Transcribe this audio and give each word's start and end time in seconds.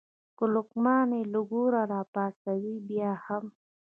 که 0.37 0.43
لقمان 0.53 1.09
یې 1.17 1.21
له 1.33 1.41
ګوره 1.51 1.81
راپاڅوې 1.91 2.75
بیا 2.89 3.11
هم. 3.25 3.45